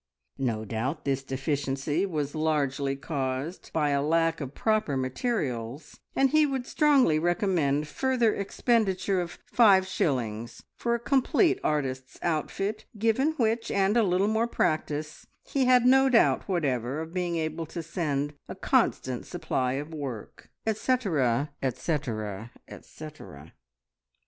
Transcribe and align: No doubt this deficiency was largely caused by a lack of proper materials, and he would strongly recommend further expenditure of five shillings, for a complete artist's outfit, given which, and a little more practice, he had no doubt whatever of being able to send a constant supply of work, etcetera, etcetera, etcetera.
No 0.39 0.65
doubt 0.65 1.05
this 1.05 1.21
deficiency 1.21 2.07
was 2.07 2.33
largely 2.33 2.95
caused 2.95 3.71
by 3.71 3.91
a 3.91 4.01
lack 4.01 4.41
of 4.41 4.55
proper 4.55 4.97
materials, 4.97 5.99
and 6.15 6.31
he 6.31 6.43
would 6.43 6.65
strongly 6.65 7.19
recommend 7.19 7.87
further 7.87 8.33
expenditure 8.33 9.21
of 9.21 9.37
five 9.45 9.85
shillings, 9.85 10.63
for 10.75 10.95
a 10.95 10.99
complete 10.99 11.59
artist's 11.63 12.17
outfit, 12.23 12.85
given 12.97 13.33
which, 13.33 13.69
and 13.69 13.95
a 13.95 14.01
little 14.01 14.27
more 14.27 14.47
practice, 14.47 15.27
he 15.43 15.65
had 15.65 15.85
no 15.85 16.09
doubt 16.09 16.49
whatever 16.49 16.99
of 17.01 17.13
being 17.13 17.35
able 17.35 17.67
to 17.67 17.83
send 17.83 18.33
a 18.47 18.55
constant 18.55 19.27
supply 19.27 19.73
of 19.73 19.93
work, 19.93 20.49
etcetera, 20.65 21.51
etcetera, 21.61 22.49
etcetera. 22.67 23.53